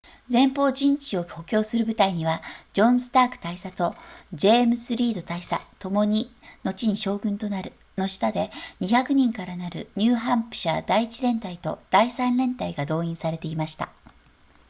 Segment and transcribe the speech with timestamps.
[0.31, 2.41] 前方陣地を補強する部隊には
[2.73, 3.95] ジョンスターク大佐と
[4.33, 13.89] ジェームズリード大佐ともに後に将軍となるの下で200人からなるニューハンプシャー第1連隊と第3連隊が動員されていました